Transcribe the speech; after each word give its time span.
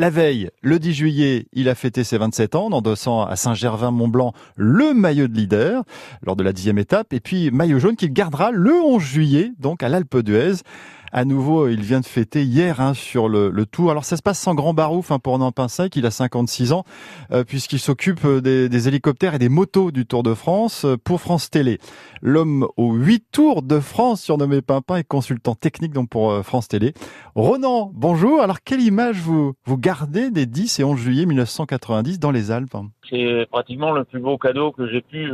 La 0.00 0.08
veille, 0.08 0.48
le 0.62 0.78
10 0.78 0.94
juillet, 0.94 1.46
il 1.52 1.68
a 1.68 1.74
fêté 1.74 2.04
ses 2.04 2.16
27 2.16 2.54
ans 2.54 2.68
en 2.68 2.72
endossant 2.72 3.22
à 3.26 3.36
Saint-Gervin-Mont-Blanc 3.36 4.32
le 4.56 4.94
maillot 4.94 5.28
de 5.28 5.34
leader 5.34 5.84
lors 6.22 6.36
de 6.36 6.42
la 6.42 6.54
dixième 6.54 6.78
étape. 6.78 7.12
Et 7.12 7.20
puis 7.20 7.50
maillot 7.50 7.78
jaune 7.78 7.96
qu'il 7.96 8.10
gardera 8.10 8.50
le 8.50 8.72
11 8.82 9.02
juillet, 9.02 9.52
donc 9.58 9.82
à 9.82 9.90
l'Alpe 9.90 10.16
d'Huez. 10.20 10.62
À 11.12 11.24
nouveau, 11.24 11.66
il 11.66 11.80
vient 11.80 11.98
de 11.98 12.06
fêter 12.06 12.44
hier 12.44 12.80
hein, 12.80 12.94
sur 12.94 13.28
le, 13.28 13.50
Tour. 13.66 13.90
Alors 13.90 14.04
ça 14.04 14.16
se 14.16 14.22
passe 14.22 14.38
sans 14.38 14.54
grand 14.54 14.74
barouf 14.74 15.10
hein, 15.10 15.18
pour 15.18 15.38
Nampin 15.38 15.66
Sec, 15.66 15.96
il 15.96 16.06
a 16.06 16.10
56 16.10 16.72
ans, 16.72 16.84
euh, 17.32 17.42
puisqu'il 17.44 17.80
s'occupe 17.80 18.26
des, 18.26 18.68
des, 18.68 18.88
hélicoptères 18.88 19.34
et 19.34 19.38
des 19.38 19.48
motos 19.48 19.90
du 19.90 20.06
Tour 20.06 20.22
de 20.22 20.34
France 20.34 20.84
euh, 20.84 20.96
pour 20.96 21.20
France 21.20 21.50
Télé. 21.50 21.78
L'homme 22.22 22.68
aux 22.76 22.94
8 22.94 23.24
Tours 23.32 23.62
de 23.62 23.80
France, 23.80 24.22
surnommé 24.22 24.62
Pimpin, 24.62 24.96
est 24.96 25.04
consultant 25.04 25.54
technique 25.54 25.92
donc 25.92 26.08
pour 26.08 26.30
euh, 26.30 26.42
France 26.42 26.68
Télé. 26.68 26.94
Ronan, 27.34 27.90
bonjour. 27.92 28.40
Alors 28.40 28.60
quelle 28.64 28.80
image 28.80 29.16
vous, 29.16 29.54
vous 29.64 29.78
gardez 29.78 30.30
des 30.30 30.46
10 30.46 30.78
et 30.78 30.84
11 30.84 30.98
juillet 30.98 31.26
1990 31.26 32.20
dans 32.20 32.30
les 32.30 32.52
Alpes 32.52 32.76
C'est 33.08 33.46
pratiquement 33.50 33.90
le 33.90 34.04
plus 34.04 34.20
beau 34.20 34.38
cadeau 34.38 34.70
que 34.70 34.88
j'ai 34.88 35.00
pu 35.00 35.30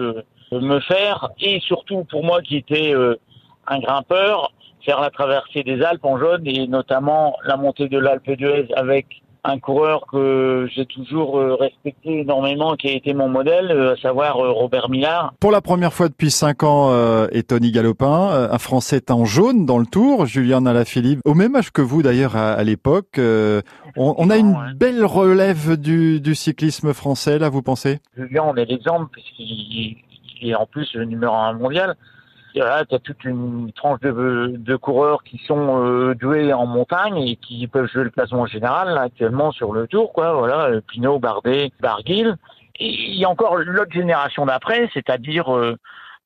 me 0.52 0.80
faire, 0.80 1.28
et 1.38 1.60
surtout 1.60 2.04
pour 2.04 2.24
moi 2.24 2.40
qui 2.40 2.56
était 2.56 2.94
un 3.66 3.78
grimpeur, 3.80 4.52
faire 4.86 5.00
la 5.00 5.10
traversée 5.10 5.62
des 5.64 5.82
Alpes 5.82 6.04
en 6.04 6.16
jaune 6.18 6.46
et 6.46 6.66
notamment 6.68 7.36
la 7.44 7.56
montée 7.56 7.88
de 7.88 7.98
l'Alpe 7.98 8.30
d'Huez 8.30 8.68
avec 8.74 9.22
un 9.46 9.58
coureur 9.58 10.06
que 10.10 10.68
j'ai 10.74 10.86
toujours 10.86 11.38
euh, 11.38 11.54
respecté 11.54 12.20
énormément, 12.20 12.74
qui 12.74 12.88
a 12.88 12.92
été 12.92 13.14
mon 13.14 13.28
modèle, 13.28 13.70
euh, 13.70 13.92
à 13.92 13.96
savoir 13.96 14.38
euh, 14.38 14.50
Robert 14.50 14.88
Millard. 14.88 15.34
Pour 15.40 15.52
la 15.52 15.60
première 15.60 15.92
fois 15.92 16.08
depuis 16.08 16.30
cinq 16.30 16.62
ans, 16.62 16.76
et 17.30 17.42
Tony 17.42 17.70
Galopin, 17.70 18.48
un 18.50 18.58
Français 18.58 19.10
en 19.10 19.24
jaune 19.24 19.66
dans 19.66 19.78
le 19.78 19.86
Tour, 19.86 20.26
Julien 20.26 20.66
Alaphilippe, 20.66 21.20
au 21.24 21.34
même 21.34 21.54
âge 21.56 21.70
que 21.70 21.82
vous 21.82 22.02
d'ailleurs 22.02 22.36
à, 22.36 22.62
l'époque. 22.64 23.20
On, 23.96 24.30
a 24.30 24.36
une 24.36 24.56
belle 24.76 25.04
relève 25.04 25.76
du, 25.76 26.20
du, 26.20 26.34
cyclisme 26.34 26.92
français, 26.92 27.38
là, 27.38 27.48
vous 27.48 27.62
pensez? 27.62 27.98
Julien, 28.16 28.44
on 28.46 28.56
est 28.56 28.64
l'exemple, 28.64 29.06
puisqu'il 29.12 29.96
est 30.42 30.54
en 30.54 30.66
plus 30.66 30.92
le 30.94 31.04
numéro 31.04 31.34
un 31.34 31.52
mondial 31.52 31.96
tu 32.56 32.62
as 32.94 32.98
toute 32.98 33.24
une 33.24 33.70
tranche 33.72 34.00
de, 34.00 34.54
de 34.56 34.76
coureurs 34.76 35.22
qui 35.22 35.38
sont 35.46 35.84
euh, 35.84 36.14
doués 36.14 36.52
en 36.52 36.66
montagne 36.66 37.18
et 37.18 37.36
qui 37.36 37.66
peuvent 37.66 37.86
jouer 37.86 38.04
le 38.04 38.10
classement 38.10 38.46
général 38.46 38.96
actuellement 38.96 39.52
sur 39.52 39.72
le 39.72 39.86
Tour, 39.86 40.12
quoi. 40.12 40.32
Voilà, 40.32 40.70
euh, 40.70 40.80
Pinot, 40.80 41.18
Bardet, 41.18 41.70
Barguil. 41.80 42.34
Et 42.78 42.88
il 42.88 43.18
y 43.18 43.24
a 43.24 43.28
encore 43.28 43.58
l'autre 43.58 43.92
génération 43.92 44.46
d'après, 44.46 44.88
c'est-à-dire 44.94 45.54
euh, 45.54 45.76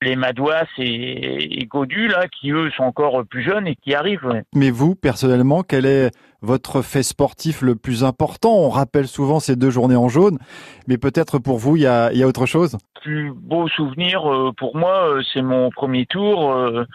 les 0.01 0.15
Madouas 0.15 0.65
et, 0.77 1.61
et 1.61 1.65
Godu, 1.65 2.07
là, 2.07 2.27
qui 2.27 2.51
eux 2.51 2.71
sont 2.71 2.83
encore 2.83 3.23
plus 3.25 3.43
jeunes 3.43 3.67
et 3.67 3.75
qui 3.75 3.93
arrivent. 3.93 4.43
Mais 4.53 4.71
vous, 4.71 4.95
personnellement, 4.95 5.63
quel 5.63 5.85
est 5.85 6.11
votre 6.41 6.81
fait 6.81 7.03
sportif 7.03 7.61
le 7.61 7.75
plus 7.75 8.03
important? 8.03 8.55
On 8.55 8.69
rappelle 8.69 9.07
souvent 9.07 9.39
ces 9.39 9.55
deux 9.55 9.69
journées 9.69 9.95
en 9.95 10.09
jaune, 10.09 10.39
mais 10.87 10.97
peut-être 10.97 11.39
pour 11.39 11.57
vous, 11.57 11.75
il 11.75 11.83
y 11.83 11.87
a, 11.87 12.11
y 12.13 12.23
a 12.23 12.27
autre 12.27 12.45
chose? 12.45 12.77
Le 12.95 13.01
plus 13.01 13.31
beau 13.33 13.67
souvenir 13.67 14.31
euh, 14.31 14.51
pour 14.57 14.75
moi, 14.75 15.07
euh, 15.07 15.21
c'est 15.33 15.41
mon 15.41 15.69
premier 15.69 16.05
tour 16.05 16.51
euh, 16.51 16.85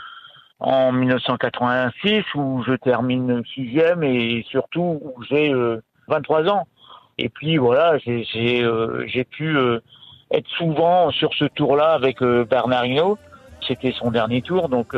en 0.58 0.92
1986 0.92 2.24
où 2.34 2.62
je 2.66 2.74
termine 2.74 3.42
sixième 3.54 4.02
et 4.02 4.44
surtout 4.48 5.00
où 5.02 5.22
j'ai 5.28 5.52
23 6.08 6.48
ans. 6.48 6.66
Et 7.18 7.28
puis 7.28 7.56
voilà, 7.56 7.98
j'ai 7.98 9.24
pu 9.24 9.56
être 10.30 10.48
souvent 10.56 11.10
sur 11.10 11.30
ce 11.34 11.44
tour-là 11.44 11.92
avec 11.92 12.22
Bernard 12.22 12.86
Hinault. 12.86 13.18
C'était 13.66 13.94
son 13.98 14.10
dernier 14.10 14.42
tour, 14.42 14.68
donc 14.68 14.94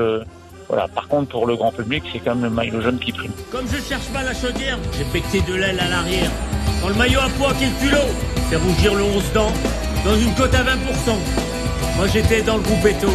voilà. 0.68 0.88
Par 0.88 1.08
contre, 1.08 1.30
pour 1.30 1.46
le 1.46 1.56
grand 1.56 1.72
public, 1.72 2.04
c'est 2.12 2.18
quand 2.18 2.34
même 2.34 2.44
le 2.44 2.50
maillot 2.50 2.80
jaune 2.80 2.98
qui 2.98 3.12
prime. 3.12 3.32
Comme 3.50 3.66
je 3.66 3.80
cherche 3.80 4.08
pas 4.12 4.22
la 4.22 4.34
chaudière, 4.34 4.78
j'ai 4.96 5.04
becté 5.04 5.40
de 5.40 5.54
l'aile 5.54 5.80
à 5.80 5.88
l'arrière. 5.88 6.30
Dans 6.82 6.88
le 6.88 6.94
maillot 6.94 7.20
à 7.20 7.28
poids 7.38 7.52
qui 7.54 7.64
est 7.64 7.68
le 7.68 7.88
culot, 7.88 8.08
fait 8.50 8.56
rougir 8.56 8.94
le 8.94 9.02
11 9.02 9.32
dents, 9.32 9.52
dans 10.04 10.16
une 10.16 10.34
cote 10.34 10.54
à 10.54 10.62
20%. 10.62 10.66
Moi 11.96 12.06
j'étais 12.06 12.42
dans 12.42 12.56
le 12.56 12.62
groupe 12.62 12.84
Eto. 12.84 13.08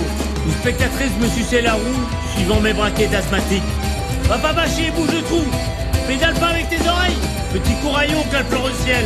Une 0.46 0.52
spectatrice 0.52 1.18
me 1.22 1.28
suçait 1.28 1.62
la 1.62 1.74
roue, 1.74 2.04
suivant 2.36 2.60
mes 2.60 2.74
braquets 2.74 3.16
asthmatiques. 3.16 3.64
Va 4.24 4.38
pas 4.38 4.54
bâcher, 4.54 4.92
bouge 4.92 5.14
le 5.14 5.22
trou. 5.22 5.44
Pédale 6.08 6.34
pas 6.36 6.48
avec 6.48 6.70
tes 6.70 6.82
oreilles. 6.88 7.18
Petit 7.54 7.76
couraillon 7.82 8.22
cale 8.32 8.46
le 8.52 8.74
ciel. 8.84 9.06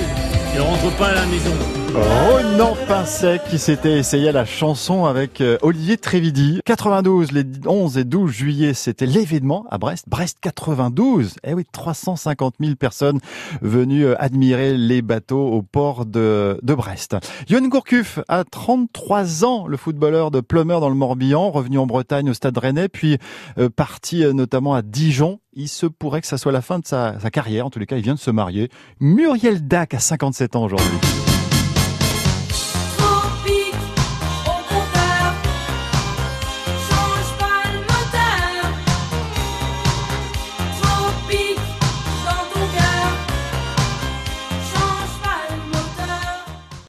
Ne 0.55 0.61
rentre 0.61 0.89
pas 0.97 1.07
à 1.07 1.15
la 1.15 1.25
maison. 1.27 1.53
Ronan 1.93 2.75
Pinsec 2.87 3.43
qui 3.49 3.57
s'était 3.57 3.97
essayé 3.97 4.29
à 4.29 4.31
la 4.31 4.45
chanson 4.45 5.05
avec 5.05 5.41
euh, 5.41 5.57
Olivier 5.61 5.97
Trévidi. 5.97 6.59
92, 6.65 7.31
les 7.31 7.43
11 7.65 7.97
et 7.97 8.03
12 8.03 8.31
juillet, 8.31 8.73
c'était 8.73 9.05
l'événement 9.05 9.65
à 9.69 9.77
Brest. 9.77 10.05
Brest 10.07 10.37
92. 10.41 11.35
Eh 11.43 11.53
oui, 11.53 11.65
350 11.71 12.55
000 12.59 12.75
personnes 12.75 13.19
venues 13.61 14.05
euh, 14.05 14.15
admirer 14.21 14.77
les 14.77 15.01
bateaux 15.01 15.47
au 15.47 15.61
port 15.61 16.05
de, 16.05 16.59
Brest. 16.63 17.15
Yoann 17.49 17.69
Gourcuff 17.69 18.19
a 18.27 18.43
33 18.43 19.45
ans, 19.45 19.67
le 19.67 19.77
footballeur 19.77 20.31
de 20.31 20.41
Plumeur 20.41 20.81
dans 20.81 20.89
le 20.89 20.95
Morbihan, 20.95 21.49
revenu 21.51 21.79
en 21.79 21.87
Bretagne 21.87 22.29
au 22.29 22.33
Stade 22.33 22.57
Rennais, 22.57 22.89
puis 22.89 23.17
euh, 23.57 23.69
parti 23.69 24.23
notamment 24.33 24.73
à 24.73 24.81
Dijon. 24.81 25.39
Il 25.53 25.67
se 25.67 25.85
pourrait 25.85 26.21
que 26.21 26.27
ça 26.27 26.37
soit 26.37 26.51
la 26.51 26.61
fin 26.61 26.79
de 26.79 26.85
sa, 26.85 27.19
sa 27.19 27.31
carrière. 27.31 27.65
En 27.65 27.69
tous 27.69 27.79
les 27.79 27.87
cas, 27.87 27.97
il 27.97 28.03
vient 28.03 28.13
de 28.13 28.19
se 28.19 28.31
marier. 28.31 28.69
Muriel 28.99 29.67
Dac 29.67 29.93
a 29.93 29.99
57 29.99 30.55
ans 30.55 30.63
aujourd'hui. 30.63 31.26